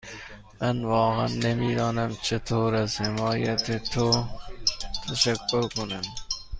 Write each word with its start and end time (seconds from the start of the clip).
من 0.61 0.83
واقعا 0.85 1.27
نمی 1.27 1.75
دانم 1.75 2.17
چطور 2.21 2.75
از 2.75 3.01
حمایت 3.01 3.83
تو 3.93 4.25
تشکر 5.09 5.67
کنم. 5.67 6.01